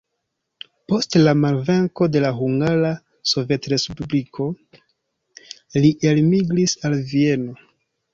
Post 0.91 1.15
la 1.25 1.33
malvenko 1.41 2.07
de 2.15 2.23
la 2.23 2.31
Hungara 2.37 2.91
Sovetrespubliko, 3.31 4.47
li 5.85 5.93
elmigris 6.13 6.75
al 6.91 6.97
Vieno. 7.13 7.55